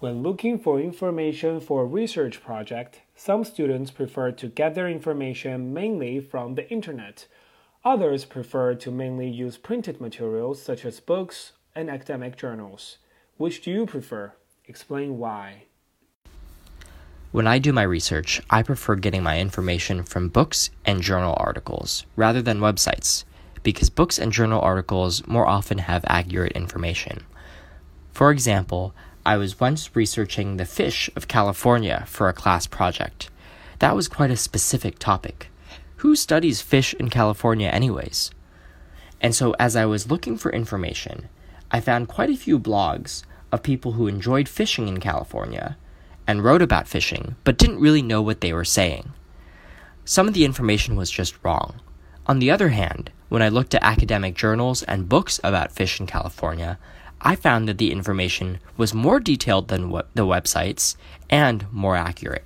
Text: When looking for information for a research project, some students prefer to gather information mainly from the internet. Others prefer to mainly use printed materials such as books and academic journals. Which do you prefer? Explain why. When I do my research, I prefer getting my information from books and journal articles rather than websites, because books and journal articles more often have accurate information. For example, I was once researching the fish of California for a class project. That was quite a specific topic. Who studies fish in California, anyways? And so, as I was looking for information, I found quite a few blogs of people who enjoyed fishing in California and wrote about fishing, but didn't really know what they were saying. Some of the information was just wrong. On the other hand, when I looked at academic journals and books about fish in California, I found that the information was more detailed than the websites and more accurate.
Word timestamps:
When 0.00 0.22
looking 0.22 0.60
for 0.60 0.78
information 0.78 1.58
for 1.58 1.82
a 1.82 1.86
research 1.86 2.40
project, 2.40 3.00
some 3.16 3.42
students 3.42 3.90
prefer 3.90 4.30
to 4.30 4.46
gather 4.46 4.86
information 4.86 5.74
mainly 5.74 6.20
from 6.20 6.54
the 6.54 6.70
internet. 6.70 7.26
Others 7.84 8.24
prefer 8.26 8.74
to 8.76 8.92
mainly 8.92 9.28
use 9.28 9.56
printed 9.56 10.00
materials 10.00 10.62
such 10.62 10.84
as 10.84 11.00
books 11.00 11.50
and 11.74 11.90
academic 11.90 12.36
journals. 12.36 12.98
Which 13.38 13.60
do 13.60 13.72
you 13.72 13.86
prefer? 13.86 14.34
Explain 14.66 15.18
why. 15.18 15.64
When 17.32 17.48
I 17.48 17.58
do 17.58 17.72
my 17.72 17.82
research, 17.82 18.40
I 18.50 18.62
prefer 18.62 18.94
getting 18.94 19.24
my 19.24 19.40
information 19.40 20.04
from 20.04 20.28
books 20.28 20.70
and 20.84 21.02
journal 21.02 21.34
articles 21.38 22.06
rather 22.14 22.40
than 22.40 22.60
websites, 22.60 23.24
because 23.64 23.90
books 23.90 24.16
and 24.16 24.30
journal 24.30 24.60
articles 24.60 25.26
more 25.26 25.48
often 25.48 25.78
have 25.78 26.04
accurate 26.06 26.52
information. 26.52 27.26
For 28.12 28.30
example, 28.30 28.94
I 29.28 29.36
was 29.36 29.60
once 29.60 29.94
researching 29.94 30.56
the 30.56 30.64
fish 30.64 31.10
of 31.14 31.28
California 31.28 32.04
for 32.06 32.30
a 32.30 32.32
class 32.32 32.66
project. 32.66 33.28
That 33.78 33.94
was 33.94 34.08
quite 34.08 34.30
a 34.30 34.38
specific 34.38 34.98
topic. 34.98 35.50
Who 35.96 36.16
studies 36.16 36.62
fish 36.62 36.94
in 36.94 37.10
California, 37.10 37.68
anyways? 37.68 38.30
And 39.20 39.34
so, 39.34 39.54
as 39.60 39.76
I 39.76 39.84
was 39.84 40.10
looking 40.10 40.38
for 40.38 40.50
information, 40.50 41.28
I 41.70 41.80
found 41.80 42.08
quite 42.08 42.30
a 42.30 42.38
few 42.38 42.58
blogs 42.58 43.22
of 43.52 43.62
people 43.62 43.92
who 43.92 44.06
enjoyed 44.06 44.48
fishing 44.48 44.88
in 44.88 44.98
California 44.98 45.76
and 46.26 46.42
wrote 46.42 46.62
about 46.62 46.88
fishing, 46.88 47.36
but 47.44 47.58
didn't 47.58 47.80
really 47.80 48.00
know 48.00 48.22
what 48.22 48.40
they 48.40 48.54
were 48.54 48.64
saying. 48.64 49.12
Some 50.06 50.26
of 50.26 50.32
the 50.32 50.46
information 50.46 50.96
was 50.96 51.10
just 51.10 51.36
wrong. 51.44 51.82
On 52.26 52.38
the 52.38 52.50
other 52.50 52.70
hand, 52.70 53.10
when 53.28 53.42
I 53.42 53.50
looked 53.50 53.74
at 53.74 53.82
academic 53.82 54.34
journals 54.34 54.82
and 54.84 55.06
books 55.06 55.38
about 55.44 55.70
fish 55.70 56.00
in 56.00 56.06
California, 56.06 56.78
I 57.20 57.34
found 57.36 57.68
that 57.68 57.78
the 57.78 57.90
information 57.92 58.60
was 58.76 58.94
more 58.94 59.20
detailed 59.20 59.68
than 59.68 59.90
the 59.90 60.26
websites 60.26 60.96
and 61.28 61.66
more 61.72 61.96
accurate. 61.96 62.44